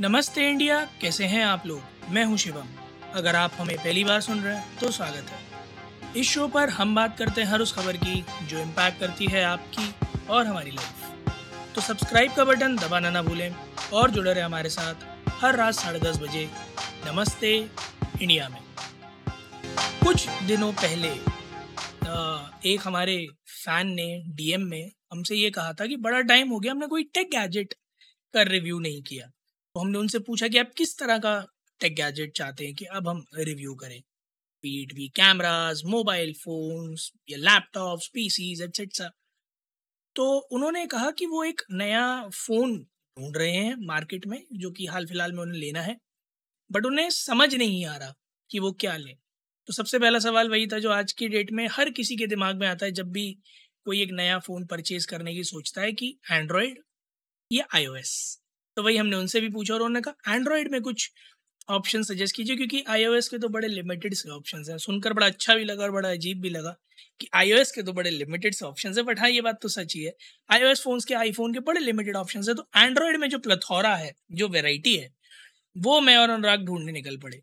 नमस्ते 0.00 0.48
इंडिया, 0.48 0.78
कैसे 1.00 1.24
हैं 1.24 1.42
आप 1.44 1.66
लोग? 1.66 1.80
मैं 2.10 2.24
हूँ 2.24 2.36
शिवम। 2.38 2.68
अगर 3.14 3.36
आप 3.36 3.52
हमें 3.54 3.76
पहली 3.76 4.02
बार 4.04 4.20
सुन 4.20 4.38
रहे 4.40 4.54
हैं 4.56 4.78
तो 4.78 4.90
स्वागत 4.90 5.30
है। 5.30 6.20
इस 6.20 6.28
शो 6.28 6.46
पर 6.48 6.68
हम 6.68 6.94
बात 6.94 7.16
करते 7.18 7.40
हैं 7.40 7.48
हर 7.48 7.60
उस 7.60 7.72
खबर 7.72 7.96
की, 7.96 8.24
जो 8.42 8.58
इम्पैक्ट 8.58 9.00
करती 9.00 9.26
है 9.26 9.42
आपकी 9.44 9.92
और 10.26 10.46
हमारी 10.46 10.70
लाइफ 10.70 11.74
तो 11.74 11.80
सब्सक्राइब 11.80 12.32
का 12.34 12.44
बटन 12.44 12.76
दबाना 12.76 13.10
ना 13.10 13.22
भूलें 13.22 13.54
और 13.92 14.10
जुड़े 14.10 14.32
रहे 14.32 14.42
हमारे 14.42 14.68
साथ 14.68 15.04
हर 15.40 15.56
रात 15.56 15.74
साढ़े 15.74 16.00
दस 16.00 16.18
बजे 16.18 16.48
नमस्ते 17.06 17.54
इंडिया 18.22 18.48
में। 18.48 18.60
कुछ 20.04 20.28
दिनों 20.46 20.72
पहले 20.74 21.08
एक 22.66 22.80
हमारे 22.84 23.18
फ़ैन 23.56 23.90
ने 23.90 24.08
डीएम 24.30 24.62
में 24.62 24.90
हमसे 25.12 25.36
ये 25.36 25.50
कहा 25.50 25.72
था 25.72 25.86
कि 25.86 25.96
बड़ा 25.98 26.20
टाइम 26.22 26.48
हो 26.48 26.60
गया, 26.60 26.72
हमने 26.72 26.86
कोई 26.86 27.02
टेक 27.14 27.30
गैजेट 27.32 27.74
का 28.34 28.42
रिव्यू 28.44 28.78
नहीं 28.78 29.02
किया। 29.02 29.30
तो 29.74 29.80
हमने 29.80 29.98
उनसे 29.98 30.18
पूछा 30.20 30.46
कि 30.48 30.58
आप 30.58 30.70
किस 30.76 30.96
तरह 30.98 31.18
का 31.18 31.32
टेक 31.80 31.94
गैजेट 31.96 32.32
चाहते 32.36 32.64
हैं 32.66 32.74
कि 32.74 32.84
अब 32.92 33.08
हम 33.08 33.24
रिव्यू 33.38 33.74
करें? 33.74 34.00
पीट 34.64 34.94
भी 34.94 35.08
कैमराज 35.16 35.82
मोबाइल 35.88 36.34
फोन्स 36.36 37.10
या 37.30 37.38
लैपटॉप्स 37.40 38.08
पीसीज 38.14 38.62
एटसेट्रा 38.62 39.10
तो 40.16 40.24
उन्होंने 40.52 40.84
कहा 40.86 41.10
कि 41.12 41.26
वो 41.26 41.42
एक 41.44 41.60
नया 41.72 42.02
फ़ोन 42.36 42.76
ढूंढ 43.16 43.36
रहे 43.36 43.50
हैं 43.52 43.74
मार्केट 43.86 44.26
में, 44.26 44.42
जो 44.54 44.70
कि 44.70 44.86
हाल 44.86 45.06
फ़िलहाल 45.06 45.32
में 45.32 45.42
उन्हें 45.42 45.58
लेना 45.60 45.80
है। 45.82 45.96
बट 46.70 46.86
उन्हें 46.86 47.08
समझ 47.12 47.54
नहीं 47.54 47.84
आ 47.86 47.96
रहा 47.96 48.14
कि 48.50 48.58
वो 48.60 48.72
क्या 48.80 48.96
लें। 48.96 49.16
तो 49.68 49.72
सबसे 49.72 49.98
पहला 49.98 50.18
सवाल 50.20 50.50
वही 50.50 50.66
था 50.68 50.78
जो 50.80 50.90
आज 50.92 51.12
की 51.14 51.28
डेट 51.28 51.52
में 51.52 51.66
हर 51.72 51.90
किसी 51.92 52.16
के 52.16 52.28
दिमाग 52.28 52.56
में 52.56 52.66
आता 52.68 52.86
है 52.86 52.92
जब 52.94 53.12
भी 53.12 53.26
कोई 53.86 54.02
एक 54.02 54.12
नया 54.12 54.38
फ़ोन 54.40 54.66
परचेज 54.66 55.06
करने 55.06 55.34
की 55.34 55.44
सोचता 55.46 55.82
है 55.82 55.92
कि 55.94 56.16
एंड्रॉयड 56.32 56.80
या 57.50 57.66
आईओएस 57.74 58.14
तो 58.76 58.82
वही 58.82 58.96
हमने 58.96 59.16
उनसे 59.16 59.40
भी 59.40 59.48
पूछा 59.50 59.74
और 59.74 59.82
उन्होंने 59.82 60.00
कहा 60.02 60.34
एंड्रॉयड 60.34 60.70
में 60.72 60.80
कुछ 60.82 61.10
ऑप्शन 61.68 62.02
सजेस्ट 62.02 62.36
कीजिए, 62.36 62.56
क्योंकि 62.56 62.82
आईओएस 62.88 63.28
के 63.28 63.38
तो 63.38 63.48
बड़े 63.48 63.68
लिमिटेड 63.68 64.14
से 64.14 64.28
ऑप्शन 64.30 64.64
हैं। 64.68 64.76
सुनकर 64.78 65.12
बड़ा 65.12 65.26
अच्छा 65.26 65.54
भी 65.54 65.64
लगा 65.64 65.82
और 65.84 65.90
बड़ा 65.92 66.10
अजीब 66.10 66.40
भी 66.40 66.50
लगा 66.50 66.74
कि 67.20 67.28
आईओएस 67.34 67.70
के 67.72 67.82
तो 67.82 67.92
बड़े 67.92 68.10
लिमिटेड 68.10 68.54
से 68.54 68.64
ऑप्शन 68.66 68.94
है 68.96 69.02
बट 69.04 69.20
हाँ 69.20 69.28
ये 69.30 69.40
बात 69.40 69.58
तो 69.62 69.68
सच 69.68 69.94
ही 69.96 70.02
है। 70.02 70.12
आई 70.50 70.74
फ़ोन 70.76 71.00
के 71.08 71.14
आईफोन 71.14 71.52
के 71.54 71.60
बड़े 71.62 71.80
लिमिटेड 71.80 72.16
ऑप्शन 72.16 72.42
है 72.48 72.54
तो 72.54 72.66
एंड्रॉयड 72.76 73.16
में 73.16 73.28
जो 73.28 73.38
प्लथौरा 73.38 73.94
है, 73.96 74.12
जो 74.32 74.48
वेराइटी 74.48 74.96
है, 74.96 75.10
वो 75.76 76.00
मैं 76.00 76.16
और 76.16 76.30
अनुराग 76.30 76.64
ढूँढने 76.66 76.92
निकल 76.92 77.16
पड़े। 77.18 77.40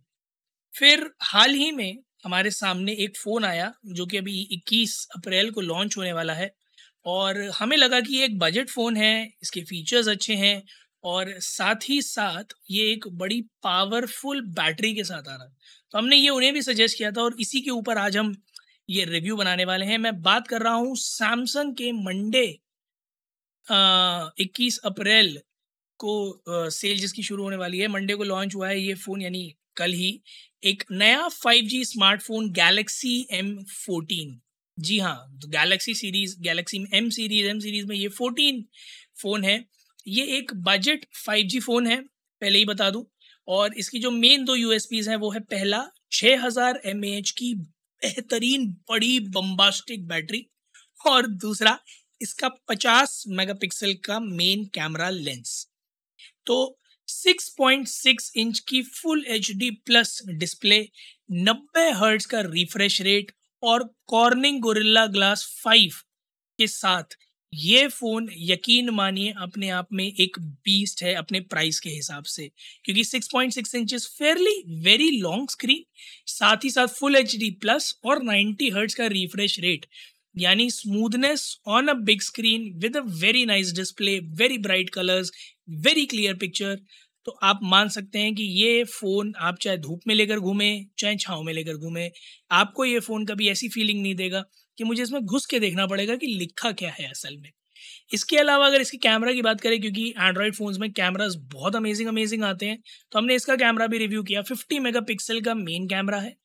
फिर 0.74 1.10
हाल 1.24 1.54
ही 1.54 1.72
में 1.72 1.98
हमारे 2.26 2.52
सामने 2.52 2.94
एक 2.96 3.18
फ़ोन 3.18 3.46
आया, 3.46 3.72
जो 3.88 4.06
कि 4.06 4.18
अभी 4.18 4.42
21 4.54 5.06
अप्रैल 5.18 5.52
को 5.52 5.62
लॉन्च 5.64 5.98
होने 5.98 6.14
वाला 6.14 6.34
है, 6.34 6.52
और 7.06 7.42
हमें 7.56 7.78
लगा 7.78 8.00
कि 8.02 8.16
ये 8.16 8.26
एक 8.26 8.38
बजट 8.40 8.70
फ़ोन 8.70 8.98
है, 8.98 9.30
इसके 9.44 9.62
फीचर्स 9.64 10.08
अच्छे 10.08 10.36
हैं 10.36 10.62
और 11.04 11.34
साथ 11.42 11.90
ही 11.90 12.02
साथ 12.02 12.54
ये 12.72 12.92
एक 12.92 13.08
बड़ी 13.20 13.42
पावरफुल 13.64 14.42
बैटरी 14.56 14.94
के 14.96 15.04
साथ 15.04 15.28
आ 15.30 15.36
रहा 15.36 15.44
है। 15.44 15.52
तो 15.94 15.98
हमने 15.98 16.16
ये 16.16 16.30
उन्हें 16.30 16.54
भी 16.54 16.62
सजेस्ट 16.62 16.98
किया 16.98 17.12
था 17.12 17.22
और 17.24 17.36
इसी 17.42 17.62
के 17.62 17.70
ऊपर 17.72 17.98
आज 17.98 18.18
हम 18.18 18.36
ये 18.90 19.06
रिव्यू 19.06 19.36
बनाने 19.38 19.66
वाले 19.66 19.86
हैं। 19.86 19.98
मैं 19.98 20.22
बात 20.22 20.48
कर 20.48 20.62
रहा 20.62 20.74
हूँ 20.74 20.96
सैमसंग 20.98 21.76
के 21.76 21.92
मंडे 22.04 22.46
इक्कीस 24.42 24.78
अप्रैल 24.86 25.38
को 26.00 26.70
सेल 26.72 26.98
जिसकी 27.00 27.24
शुरू 27.24 27.44
होने 27.44 27.56
वाली 27.58 27.80
है। 27.80 27.88
मंडे 27.88 28.16
को 28.16 28.24
लॉन्च 28.24 28.56
हुआ 28.56 28.68
है 28.70 28.80
ये 28.80 28.94
फ़ोन 28.96 29.22
यानी 29.22 29.54
कल 29.78 29.92
ही 29.94 30.20
एक 30.66 30.84
नया 30.92 31.28
5G 31.34 31.84
smartphone 31.86 32.52
Galaxy 32.54 33.16
M 33.34 33.58
fourteen 33.66 34.40
G 34.78 35.00
हाँ 35.00 35.16
तो 35.42 35.48
Galaxy 35.50 35.94
series 35.96 36.36
Galaxy 36.42 36.78
M 36.94 37.10
series 37.10 37.48
M 37.48 37.60
series 37.60 37.86
में 37.88 37.96
ये 37.96 38.08
फोर्टीन 38.18 38.64
फ़ोन 39.22 39.44
है। 39.44 39.58
ये 40.08 40.24
एक 40.38 40.54
बजट 40.64 41.06
5G 41.18 41.60
फ़ोन 41.60 41.88
है, 41.88 42.02
पहले 42.42 42.60
ही 42.60 42.66
बता 42.66 42.90
दूँ। 42.90 43.06
और 43.48 43.74
इसकी 43.74 44.00
जो 44.00 44.12
मेन 44.12 44.46
दो 44.46 44.56
यू 44.56 44.72
हैं, 44.72 45.16
वो 45.16 45.32
है 45.32 45.40
पहला 45.40 45.80
6000 46.12 46.40
हज़ार 46.40 46.82
की 47.38 47.54
बेहतरीन, 47.56 48.68
बड़ी 48.90 49.20
बम्बास्टिक 49.20 50.08
बैटरी 50.08 50.46
और 51.06 51.28
दूसरा 51.28 51.78
इसका 52.22 52.50
50 52.70 53.24
मेगापिक्सल 53.28 53.94
का 54.06 54.20
मेन 54.20 54.66
कैमरा 54.66 55.10
लेंस 55.10 55.68
तो 56.46 56.58
6.6 57.08 58.32
इंच 58.36 58.60
की 58.60 58.82
full 58.84 59.24
HD 59.28 59.70
plus 59.86 60.22
display 60.30 60.80
90 61.46 61.92
hertz 61.94 62.26
का 62.26 62.42
रिफ्रेश 62.42 63.02
रेट 63.02 63.32
और 63.64 63.84
कॉर्निंग 64.08 64.62
गोरिल्ला 64.62 65.06
ग्लास 65.08 65.46
5 65.68 66.02
के 66.60 66.68
साथ 66.68 67.18
ये 67.54 67.88
फ़ोन 67.88 68.28
यकीन 68.40 68.90
मानिए 68.90 69.34
अपने 69.42 69.70
आप 69.70 69.88
में 69.94 70.04
एक 70.06 70.38
बीस्ट 70.40 71.04
है 71.04 71.14
अपने 71.16 71.40
प्राइस 71.42 71.80
के 71.80 71.90
हिसाब 71.90 72.24
से। 72.26 72.48
क्योंकि 72.86 73.04
6.6 73.04 73.28
point 73.28 73.76
inches 73.76 74.08
fairly 74.20 74.64
very 74.84 75.10
long 75.20 75.50
screen 75.50 75.84
साथ 76.28 76.64
ही 76.64 76.70
साथ 76.70 76.88
फुल 76.90 77.16
एचडी 77.16 77.50
प्लस 77.62 77.94
और 78.06 78.24
90 78.24 78.70
हर्ट्ज 78.70 78.94
का 78.94 79.08
रिफ्रेश 79.08 79.60
रेट 79.60 79.86
यानी 80.36 80.70
smoothness 80.72 81.48
on 81.68 81.88
a 81.88 81.94
big 82.04 82.22
screen 82.22 82.72
with 82.80 82.98
a 82.98 83.02
very 83.22 83.46
nice 83.46 83.74
display 83.76 84.20
very 84.36 84.58
bright 84.58 84.90
colours 84.90 85.32
very 85.80 86.06
clear 86.06 86.34
picture 86.38 86.78
तो 87.26 87.32
आप 87.44 87.60
मान 87.64 87.90
सकते 87.90 88.20
हैं 88.20 88.34
कि 88.36 88.44
ये 88.44 88.84
फ़ोन 88.86 89.34
आप 89.40 89.58
चाहे 89.62 89.78
धूप 89.78 90.02
में 90.08 90.14
लेकर 90.16 90.40
घूमें, 90.40 90.86
चाहे 91.00 91.16
छाँव 91.16 91.42
में 91.44 91.54
लेकर 91.54 91.78
घूमें, 91.78 92.12
आपको 92.52 92.86
ये 92.86 93.00
फ़ोन 93.00 93.26
कभी 93.26 93.50
ऐसी 93.50 93.70
फीलिंग 93.70 94.02
नहीं 94.02 94.16
देगा। 94.16 94.44
कि 94.78 94.84
मुझे 94.84 95.02
इसमें 95.04 95.22
घुस 95.24 95.46
के 95.48 95.60
देखना 95.60 95.86
पड़ेगा 95.88 96.16
कि 96.18 96.28
लिखा 96.30 96.72
क्या 96.74 96.92
है 96.92 97.10
असल 97.10 97.38
में। 97.38 97.52
इसके 98.14 98.38
अलावा 98.38 98.68
अगर 98.68 98.82
इसकी 98.82 98.98
कैमरा 99.00 99.34
की 99.34 99.42
बात 99.44 99.62
करें, 99.62 99.80
क्योंकि 99.82 100.08
एंड्रॉयड 100.20 100.56
फ़ोन्स 100.56 100.78
में 100.80 100.92
कैमराज 100.94 101.36
बहुत 101.54 101.76
अमेजिंग 101.76 102.10
अमेजिंग 102.10 102.44
आते 102.46 102.66
हैं 102.68 102.78
तो 103.12 103.20
हमने 103.20 103.36
इसका 103.36 103.56
कैमरा 103.58 103.88
भी 103.88 103.98
रिव्यू 104.00 104.24
किया। 104.24 104.42
50 104.44 104.80
मेगापिक्सल 104.82 105.42
का 105.42 105.54
मेन 105.56 105.88
कैमरा 105.90 106.20
है, 106.20 106.36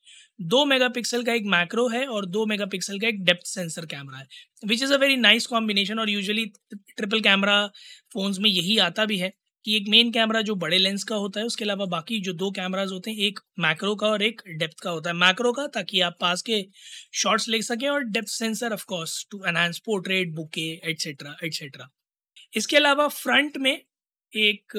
दो 0.41 0.65
मेगापिक्सल 0.65 1.23
का 1.23 1.33
एक 1.33 1.43
मैक्रो 1.47 1.87
है 1.89 2.05
और 2.07 2.25
दो 2.27 2.45
मेगापिक्सल 2.47 2.99
का 2.99 3.07
एक 3.07 3.23
डेप्थ 3.25 3.47
सेंसर 3.47 3.85
कैमरा 3.87 4.17
है 4.19 4.27
which 4.63 4.83
is 4.83 4.93
a 4.93 4.97
very 4.97 5.17
nice 5.17 5.47
combination 5.47 5.99
और 5.99 6.09
यूजुअली 6.09 6.45
ट्रिपल 6.73 7.21
कैमरा 7.21 7.65
फ़ोन्स 8.13 8.39
में 8.39 8.49
यही 8.49 8.77
आता 8.81 9.05
भी 9.05 9.17
है। 9.19 9.31
कि 9.65 9.75
एक 9.77 9.89
मेन 9.89 10.11
कैमरा 10.11 10.41
जो 10.41 10.55
बड़े 10.57 10.77
लेंस 10.77 11.03
का 11.03 11.15
होता 11.17 11.39
है, 11.39 11.45
उसके 11.45 11.65
अलावा 11.65 11.85
बाकी 11.87 12.19
जो 12.21 12.33
दो 12.35 12.49
कैमराज 12.51 12.91
होते 12.91 13.11
हैं, 13.11 13.17
एक 13.19 13.39
मैक्रो 13.59 13.95
का 13.95 14.07
और 14.07 14.23
एक 14.23 14.41
डेप्थ 14.59 14.79
का 14.83 14.89
होता 14.89 15.09
है। 15.09 15.15
मैक्रो 15.17 15.51
का 15.53 15.67
ताकि 15.75 16.01
आप 16.01 16.17
पास 16.21 16.41
के 16.41 16.63
शॉट्स 17.15 17.47
ले 17.49 17.61
सकें 17.63 17.87
और 17.89 18.03
depth 18.05 18.29
sensor 18.29 18.73
of 18.73 18.85
course 18.87 19.25
to 19.31 19.43
enhance 19.47 19.79
portrait 19.85 20.33
bokeh 20.35 20.69
etcetera 20.91 21.35
etcetera 21.43 21.89
इसके 22.53 22.77
अलावा 22.77 23.07
फ्रंट 23.09 23.57
में 23.57 23.73
एक 24.33 24.73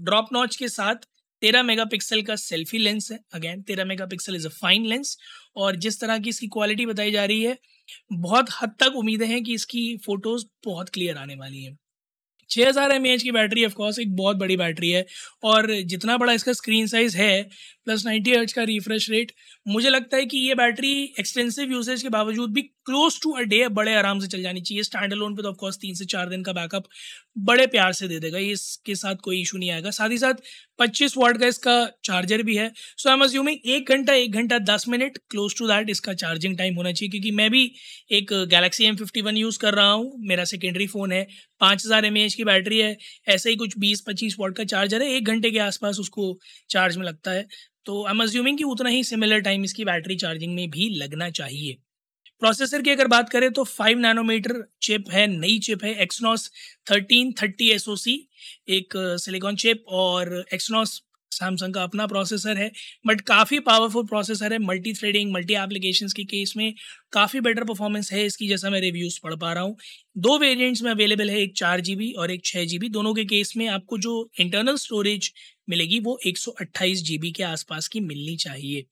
ड्रॉप 0.00 0.28
नॉच 0.32 0.56
के 0.56 0.68
साथ 0.70 1.06
तेरह 1.42 1.62
मेगापिक्सल 1.62 2.22
का 2.22 2.36
सेल्फी 2.36 2.78
लेंस 2.78 3.10
है। 3.12 3.18
अगेन 3.34 3.62
तेरह 3.62 3.84
megapixel 3.84 4.36
is 4.36 4.46
a 4.46 4.50
fine 4.52 4.86
lens 4.86 5.16
और 5.56 5.76
जिस 5.78 6.00
तरह 6.00 6.18
की 6.18 6.30
इसकी 6.30 6.46
क्वालिटी 6.48 6.86
बताई 6.86 7.10
जा 7.12 7.24
रही 7.24 7.42
है, 7.42 7.56
बहुत 8.14 8.50
हद 8.52 8.74
तक 8.80 8.96
उम्मीदें 8.96 9.26
हैं 9.26 9.42
कि 9.44 9.54
इसकी 9.54 9.96
फ़ोटोज़ 10.06 10.44
बहुत 10.66 10.88
क्लियर 10.90 11.16
आने 11.18 11.34
वाली 11.36 11.62
हैं। 11.64 11.76
छः 12.54 12.68
हज़ार 12.68 12.92
एम 12.92 13.06
एच 13.06 13.22
की 13.22 13.30
बैटरी 13.32 13.64
ऑफकोर्स 13.64 13.98
एक 13.98 14.14
बहुत 14.16 14.36
बड़ी 14.36 14.56
बैटरी 14.56 14.90
है। 14.90 15.04
और 15.44 15.72
जितना 15.84 16.16
बड़ा 16.16 16.32
इसका 16.32 16.52
स्क्रीन 16.52 16.86
साइज़ 16.86 17.16
है 17.16 17.42
प्लस 17.86 18.04
नाइन्टी 18.06 18.30
एच 18.32 18.52
का 18.52 18.62
रिफ्रेश 18.64 19.10
रेट 19.10 19.32
मुझे 19.66 19.90
लगता 19.90 20.16
है 20.16 20.26
कि 20.26 20.38
ये 20.38 20.54
बैटरी 20.54 20.92
एक्सटेंसिव 21.20 21.72
यूसेज 21.72 22.02
के 22.02 22.08
बावजूद 22.10 22.52
भी 22.52 22.62
क्लोज 22.62 23.20
टू 23.22 23.32
अ 23.32 23.40
डे 23.44 23.66
बड़े 23.70 23.94
आराम 23.94 24.18
से 24.20 24.26
चल 24.26 24.42
जानी 24.42 24.60
चाहिए। 24.60 24.82
स्टैंड 24.82 25.12
लोन 25.12 25.34
पे 25.36 25.42
तो 25.42 25.48
ऑफकोर्स 25.48 25.76
तीन 25.76 25.94
से 25.94 26.04
चार 26.06 26.28
दिन 26.28 26.42
का 26.42 26.52
बैकअप 26.52 26.84
बड़े 27.36 27.66
प्यार 27.66 27.92
से 27.92 28.08
दे 28.08 28.18
देगा 28.20 28.38
इसके 28.40 28.94
साथ 28.94 29.16
कोई 29.22 29.40
इशू 29.40 29.58
नहीं 29.58 29.70
आएगा। 29.70 29.90
साथ 29.92 30.10
ही 30.10 30.18
साथ 30.18 30.34
पच्चीस 30.78 31.16
वाट 31.16 31.38
का 31.38 31.46
इसका 31.46 31.74
चार्जर 32.04 32.42
भी 32.42 32.56
है। 32.56 32.70
सो 32.96 33.08
आई 33.08 33.14
एम 33.14 33.22
अज्यूमिंग 33.24 33.66
एक 33.66 33.88
घंटा 33.88 34.14
एक 34.14 34.32
घंटा 34.32 34.58
दस 34.60 34.84
मिनट 34.88 35.18
क्लोज 35.30 35.54
टू 35.58 35.66
दैट 35.68 35.90
इसका 35.90 36.14
चार्जिंग 36.14 36.56
टाइम 36.58 36.74
होना 36.76 36.92
चाहिए, 36.92 37.10
क्योंकि 37.10 37.30
मैं 37.32 37.50
भी 37.50 37.64
एक 38.12 38.32
Galaxy 38.50 38.84
M 38.84 38.96
fifty 38.96 39.20
one 39.22 39.36
use 39.36 39.58
कर 39.58 39.74
रहा 39.74 39.90
हूँ, 39.90 40.12
मेरा 40.20 40.44
सेकेंडरी 40.46 40.86
फ़ोन 40.86 41.12
है। 41.12 41.26
पाँच 41.60 41.84
हज़ार 41.86 42.04
एम 42.04 42.14
की 42.36 42.44
बैटरी 42.44 42.78
है, 42.78 42.96
ऐसे 43.28 43.50
ही 43.50 43.56
कुछ 43.56 43.78
बीस, 43.78 44.00
पच्चीस 44.08 44.36
वाट 44.40 44.56
का 44.56 44.64
चार्जर 44.66 45.02
है, 45.02 45.10
एक 45.10 45.26
घंटे 45.26 45.50
के 45.50 45.58
आसपास 45.60 45.98
उसको 45.98 46.36
चार्ज 46.70 46.96
में 46.96 47.06
लगता 47.06 47.30
है। 47.30 47.46
तो 47.86 48.04
आई 48.04 48.12
एम 48.12 48.22
अज्यूमिंग 48.22 48.58
कि 48.58 48.64
उतना 48.66 48.90
ही 48.90 49.02
सिमिलर 49.04 49.40
टाइम 49.42 49.64
इसकी 49.64 49.84
बैटरी 49.84 50.16
चार्जिंग 50.16 50.54
में 50.54 50.68
भी 50.70 50.88
लगना 50.96 51.30
चाहिए। 51.32 51.76
प्रोसेसर 52.42 52.82
की 52.82 52.90
अगर 52.90 53.06
बात 53.08 53.28
करें 53.28 53.50
तो 53.52 53.64
फाइव 53.64 53.98
नैनोमीटर 53.98 54.62
चिप 54.82 55.10
है, 55.10 55.26
नई 55.28 55.58
चिप 55.58 55.84
है 55.84 55.94
एक्सनॉस 56.02 56.50
थर्टीन 56.90 57.32
थर्टी 57.42 57.70
एस 57.70 57.86
एक 58.70 58.92
सिलिकॉन 59.20 59.56
चिप 59.56 59.84
और 59.88 60.44
एक्सनॉस 60.54 61.02
सैमसंग 61.32 61.74
का 61.74 61.82
अपना 61.82 62.06
प्रोसेसर 62.06 62.56
है 62.56 62.70
बट 63.06 63.20
काफ़ी 63.28 63.58
पावरफुल 63.60 64.04
प्रोसेसर 64.06 64.52
है 64.52 64.58
मल्टी 64.60 64.92
थ्रेडिंग 64.94 65.32
मल्टी 65.32 65.54
एप्लीकेशन 65.54 66.08
के 66.16 66.24
केस 66.24 66.52
में 66.56 66.74
काफ़ी 67.12 67.40
बेटर 67.40 67.64
परफॉर्मेंस 67.64 68.12
है, 68.12 68.24
इसकी 68.26 68.48
जैसा 68.48 68.70
मैं 68.70 68.80
रिव्यूज़ 68.80 69.18
पढ़ 69.22 69.34
पा 69.36 69.52
रहा 69.52 69.62
हूँ। 69.62 69.76
दो 70.16 70.38
वेरिएंट्स 70.38 70.82
में 70.82 70.90
अवेलेबल 70.90 71.30
है, 71.30 71.40
एक 71.40 71.56
चार 71.56 71.80
जी 71.80 72.12
और 72.12 72.30
एक 72.30 72.44
छः 72.44 72.64
जी 72.64 72.78
दोनों 72.88 73.14
के 73.14 73.24
केस 73.24 73.52
में 73.56 73.66
आपको 73.68 73.98
जो 73.98 74.30
इंटरनल 74.40 74.76
स्टोरेज 74.76 75.32
मिलेगी 75.68 76.00
वो 76.00 76.18
एक 76.26 76.38
सौ 76.38 76.54
के 76.60 77.42
आसपास 77.44 77.88
की 77.88 78.00
मिलनी 78.02 78.36
चाहिए। 78.36 78.84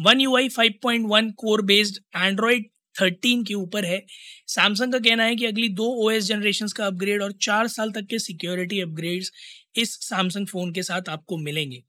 One 0.00 0.20
U 0.20 0.36
I 0.36 0.48
five 0.48 0.74
point 0.82 1.06
one 1.10 1.30
core 1.38 1.62
based 1.64 1.98
Android 2.16 2.66
thirteen 2.96 3.42
के 3.44 3.54
ऊपर 3.54 3.84
है। 3.84 4.04
सैमसंग 4.48 4.92
का 4.92 4.98
कहना 5.00 5.24
है 5.24 5.36
कि 5.36 5.46
अगली 5.46 5.68
दो 5.70 5.88
ओ 5.98 6.10
एस 6.10 6.24
जनरेशन 6.24 6.68
का 6.76 6.86
अपग्रेड 6.86 7.22
और 7.22 7.32
चार 7.42 7.68
साल 7.68 7.90
तक 7.92 8.06
के 8.06 8.18
सिक्योरिटी 8.20 8.80
अपग्रेड्स 8.80 9.30
इस 9.78 9.98
सैमसंग 10.02 10.46
फ़ोन 10.46 10.72
के 10.72 10.82
साथ 10.84 11.08
आपको 11.08 11.36
मिलेंगे। 11.38 11.82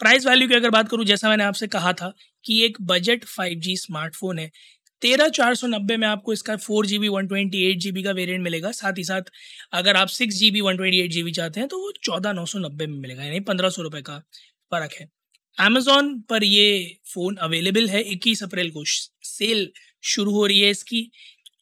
प्राइस 0.00 0.26
वैल्यू 0.26 0.48
की 0.48 0.54
अगर 0.54 0.70
बात 0.70 0.88
करूँ, 0.88 1.04
जैसा 1.04 1.28
मैंने 1.28 1.44
आपसे 1.44 1.66
कहा 1.68 1.92
था 1.92 2.12
कि 2.44 2.64
एक 2.64 2.78
बजट 2.82 3.24
5G 3.26 3.76
स्मार्टफ़ोन 3.78 4.38
है। 4.38 4.50
तेरह 5.02 5.28
चार 5.30 5.54
सौ 5.54 5.66
नब्बे 5.66 5.96
में 5.96 6.06
आपको 6.08 6.32
इसका 6.32 6.56
four 6.58 6.86
G 6.86 6.98
B 6.98 7.08
one 7.08 7.26
twenty 7.26 7.62
eight 7.64 7.78
G 7.78 7.90
B 7.92 8.02
का 8.02 8.10
वेरियंट 8.12 8.42
मिलेगा। 8.42 8.70
साथ 8.72 8.98
ही 8.98 9.04
साथ 9.04 9.30
अगर 9.72 9.96
आप 9.96 10.08
six 10.10 10.36
G 10.36 10.50
B 10.50 10.60
one 10.60 10.76
twenty 10.76 11.00
eight 11.00 11.10
G 11.10 11.22
B 11.22 11.32
चाहते 11.32 11.60
हैं 11.60 11.68
तो 11.68 11.78
वो 11.78 11.92
चौदह 12.02 12.32
नौ 12.32 12.44
सौ 12.46 12.58
नब्बे 12.58 12.86
में 12.86 12.98
मिलेगा, 12.98 13.24
यानी 13.24 13.40
पंद्रह 13.42 13.68
सौ 13.70 13.82
रुपये 13.82 14.02
का 14.02 14.18
फ़र्क 14.72 14.92
है। 15.00 15.08
अमेजोन 15.58 16.18
पर 16.20 16.44
ये 16.44 16.96
फ़ोन 17.06 17.36
अवेलेबल 17.38 17.88
है। 17.88 18.02
इक्कीस 18.04 18.42
अप्रैल 18.42 18.70
को 18.70 18.84
सेल 18.84 19.70
शुरू 20.04 20.32
हो 20.32 20.46
रही 20.46 20.60
है 20.60 20.70
इसकी। 20.70 21.08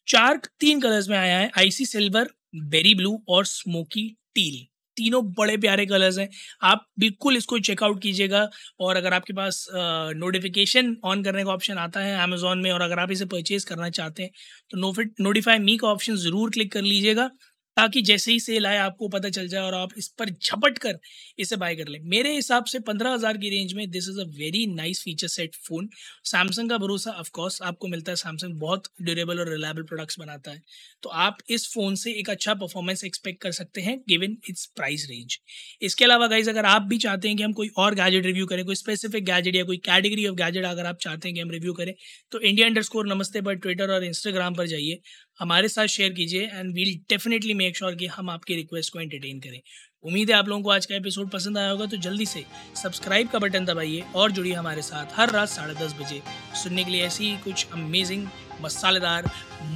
चार 0.08 0.40
तीन 0.60 0.80
कलर्स 0.80 1.08
में 1.08 1.16
आया 1.18 1.38
है, 1.38 1.50
आईसी 1.58 1.86
सिल्वर, 1.86 2.28
बेरी 2.66 2.94
ब्लू 2.94 3.18
और 3.28 3.44
स्मोकी 3.46 4.08
टील। 4.34 4.66
तीनों 4.96 5.22
बड़े 5.34 5.56
प्यारे 5.56 5.84
कलर्स 5.86 6.18
हैं। 6.18 6.28
आप 6.62 6.84
बिल्कुल 7.00 7.36
इसको 7.36 7.58
चेकआउट 7.60 8.00
कीजिएगा 8.02 8.48
और 8.80 8.96
अगर 8.96 9.14
आपके 9.14 9.32
पास 9.32 9.66
नोटिफिकेशन 9.72 10.96
ऑन 11.04 11.22
करने 11.24 11.44
का 11.44 11.50
ऑप्शन 11.50 11.78
आता 11.78 12.00
है 12.00 12.16
अमेजोन 12.22 12.58
में 12.58 12.70
और 12.72 12.82
अगर 12.82 12.98
आप 12.98 13.10
इसे 13.12 13.24
परचेज़ 13.26 13.66
करना 13.66 13.88
चाहते 13.90 14.22
हैं 14.22 14.30
तो 14.70 14.78
नोफिट 14.78 15.14
नोटिफाई 15.20 15.58
मी 15.60 15.76
का 15.76 15.88
ऑप्शन 15.88 16.16
ज़रूर 16.18 16.50
क्लिक 16.50 16.72
कर 16.72 16.82
लीजिएगा। 16.82 17.30
ताकि 17.76 18.00
जैसे 18.02 18.32
ही 18.32 18.40
सेल 18.40 18.66
आए, 18.66 18.76
आपको 18.78 19.08
पता 19.08 19.28
चल 19.30 19.46
जाए 19.48 19.62
और 19.62 19.74
आप 19.74 19.90
इस 19.98 20.08
पर 20.18 20.30
झपट 20.30 20.78
कर 20.78 20.98
इसे 21.38 21.56
बाय 21.56 21.74
कर 21.76 21.88
लें। 21.88 21.98
मेरे 22.06 22.34
हिसाब 22.34 22.64
से 22.66 22.78
पंद्रह 22.82 23.12
हज़ार 23.12 23.36
की 23.38 23.50
रेंज 23.50 23.72
में 23.74 23.90
this 23.90 24.08
is 24.08 24.20
a 24.20 24.24
very 24.38 24.66
nice 24.74 25.02
feature 25.04 25.28
set 25.28 25.54
phone 25.58 25.88
Samsung 26.26 26.70
का 26.70 26.78
भरोसा 26.78 27.10
ऑफकोर्स 27.20 27.60
आपको 27.64 27.88
मिलता 27.88 28.12
है। 28.12 28.16
सैमसंग 28.16 28.58
बहुत 28.60 28.88
ड्यूरेबल 29.02 29.40
और 29.40 29.48
रिलायबल 29.50 29.82
प्रोडक्ट्स 29.84 30.18
बनाता 30.18 30.50
है। 30.50 30.62
तो 31.02 31.08
आप 31.20 31.38
इस 31.50 31.66
फ़ोन 31.74 31.94
से 31.96 32.12
एक 32.14 32.30
अच्छा 32.30 32.54
परफॉर्मेंस 32.56 33.04
एक्सपेक्ट 33.04 33.42
कर 33.42 33.52
सकते 33.52 33.80
हैं 33.80 33.98
गिवन 34.08 34.36
इट्स 34.50 34.66
प्राइस 34.76 35.06
रेंज 35.10 35.38
इसके 35.82 36.04
अलावा 36.04 36.26
गाइज़ 36.28 36.50
अगर 36.50 36.66
आप 36.66 36.82
भी 36.84 36.98
चाहते 36.98 37.28
हैं 37.28 37.36
कि 37.36 37.42
हम 37.42 37.52
कोई 37.54 37.70
और 37.78 37.94
गैजेट 37.94 38.26
रिव्यू 38.26 38.46
करें, 38.46 38.64
कोई 38.64 38.74
स्पेसिफिक 38.76 39.24
गैजेट 39.24 39.56
या 39.56 39.64
कोई 39.64 39.76
कैटेगरी 39.84 40.26
ऑफ़ 40.26 40.36
गैजेट 40.36 40.64
अगर 40.66 40.86
आप 40.86 40.98
चाहते 41.00 41.28
हैं 41.28 41.34
कि 41.34 41.40
हम 41.40 41.50
रिव्यू 41.50 41.72
करें 41.74 41.94
तो 42.32 42.40
इंडिया 42.40 42.66
अंडर 42.66 42.82
नमस्ते 43.06 43.40
पर 43.42 43.54
ट्विटर 43.56 43.90
और 43.90 44.04
इंस्टाग्राम 44.04 44.54
पर 44.54 44.66
जाइए। 44.66 45.00
हमारे 45.42 45.68
साथ 45.68 45.86
शेयर 45.86 46.12
कीजिए 46.12 46.42
and 46.44 46.72
we'll 46.74 46.94
definitely 47.10 47.54
make 47.54 47.76
sure 47.76 47.94
कि 47.94 48.06
हम 48.06 48.28
आपकी 48.30 48.54
रिक्वेस्ट 48.54 48.92
को 48.92 49.00
एंटरटेन 49.00 49.38
करें। 49.40 49.60
उम्मीद 50.04 50.30
है 50.30 50.36
आप 50.36 50.48
लोगों 50.48 50.62
को 50.62 50.70
आज 50.70 50.86
का 50.86 50.94
एपिसोड 50.96 51.30
पसंद 51.30 51.58
आया 51.58 51.70
होगा 51.70 51.86
तो 51.86 51.96
जल्दी 51.96 52.26
से 52.26 52.44
सब्सक्राइब 52.82 53.28
का 53.28 53.38
बटन 53.38 53.64
दबाइए 53.64 54.04
और 54.14 54.32
जुड़िए 54.32 54.52
हमारे 54.52 54.82
साथ 54.82 55.18
हर 55.18 55.30
रात 55.30 55.48
साढ़े 55.48 55.74
दस 55.74 55.94
बजे। 56.00 56.20
सुनने 56.62 56.84
के 56.84 56.90
लिए 56.90 57.02
ऐसी 57.06 57.24
ही 57.24 57.36
कुछ 57.44 57.66
अमेजिंग 57.72 58.26
मसालेदार, 58.62 59.30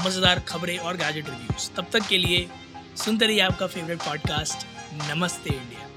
मज़ेदार 0.06 0.40
खबरें 0.48 0.76
और 0.78 0.96
गैजेट 0.96 1.28
रिव्यूज़ 1.28 1.70
तब 1.76 1.90
तक 1.92 2.08
के 2.08 2.18
लिए 2.18 2.46
सुनते 3.04 3.26
रहिए 3.26 3.40
आपका 3.40 3.66
फेवरेट 3.66 3.98
पॉडकास्ट 3.98 4.66
नमस्ते 5.10 5.54
इंडिया। 5.54 5.90